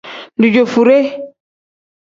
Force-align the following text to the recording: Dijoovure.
Dijoovure. 0.41 0.99